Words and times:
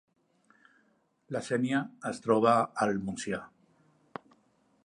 La 1.35 1.43
Sénia 1.49 1.83
es 2.13 2.23
troba 2.25 2.57
al 2.87 2.97
Montsià 3.07 3.43